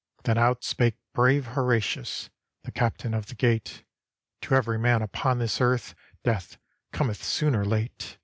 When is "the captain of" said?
2.63-3.27